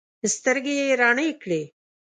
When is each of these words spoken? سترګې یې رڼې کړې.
سترګې 0.35 0.73
یې 0.81 0.87
رڼې 1.01 1.29
کړې. 1.41 1.61